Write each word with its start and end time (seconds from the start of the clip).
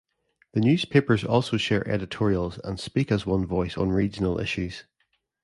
The 0.53 0.61
newspapers 0.61 1.23
also 1.23 1.57
share 1.57 1.87
editorials 1.87 2.57
and 2.63 2.79
speak 2.79 3.11
as 3.11 3.27
one 3.27 3.45
voice 3.45 3.77
on 3.77 3.91
regional 3.91 4.39
issues. 4.39 4.85